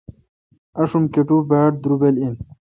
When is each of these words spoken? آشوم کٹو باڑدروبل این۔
آشوم 0.81 1.03
کٹو 1.13 1.37
باڑدروبل 1.49 2.15
این۔ 2.21 2.35